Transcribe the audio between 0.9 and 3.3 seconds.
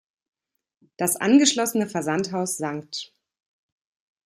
Das angeschlossene Versandhaus „St.